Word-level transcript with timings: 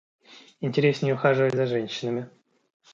Интереснее 0.61 1.13
ухаживать 1.13 1.53
за 1.53 1.67
женщинами. 1.67 2.27